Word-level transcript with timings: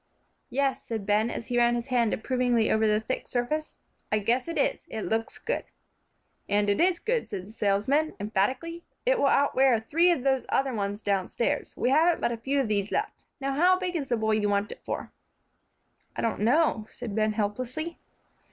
"Yes," 0.49 0.81
said 0.81 1.05
Ben, 1.05 1.29
and 1.29 1.43
he 1.43 1.59
ran 1.59 1.75
his 1.75 1.89
hand 1.89 2.11
approvingly 2.11 2.71
over 2.71 2.87
the 2.87 2.99
thick 2.99 3.27
surface, 3.27 3.77
"I 4.11 4.17
guess 4.17 4.47
it 4.47 4.57
is; 4.57 4.87
it 4.89 5.01
looks 5.03 5.37
good." 5.37 5.63
"And 6.49 6.71
it 6.71 6.81
is 6.81 6.97
good," 6.97 7.29
said 7.29 7.45
the 7.45 7.51
salesman, 7.51 8.15
emphatically; 8.19 8.83
"it'll 9.05 9.27
outwear 9.27 9.79
three 9.79 10.11
of 10.11 10.23
those 10.23 10.47
other 10.49 10.73
ones 10.73 11.03
downstairs. 11.03 11.77
We 11.77 11.91
haven't 11.91 12.19
but 12.19 12.31
a 12.31 12.37
few 12.37 12.59
of 12.59 12.67
these 12.67 12.91
left. 12.91 13.25
Now, 13.39 13.53
how 13.53 13.77
big 13.77 13.95
is 13.95 14.09
the 14.09 14.17
boy 14.17 14.31
you 14.31 14.49
want 14.49 14.71
it 14.71 14.83
for?" 14.83 15.11
"I 16.15 16.21
don't 16.23 16.39
know," 16.41 16.87
said 16.89 17.13
Ben, 17.15 17.33
helplessly. 17.33 17.99